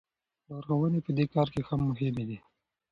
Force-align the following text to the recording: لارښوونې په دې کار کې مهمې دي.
لارښوونې 0.47 0.99
په 1.05 1.11
دې 1.17 1.25
کار 1.33 1.47
کې 1.53 1.61
مهمې 1.87 2.23
دي. 2.29 2.37